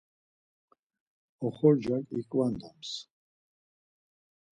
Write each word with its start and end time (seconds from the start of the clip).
Oxorcak 1.45 2.05
iǩvandams. 2.19 2.91